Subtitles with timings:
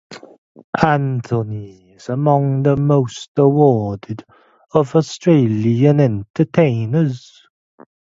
[0.83, 4.25] Anthony is among the most awarded
[4.73, 7.43] of Australian entertainers.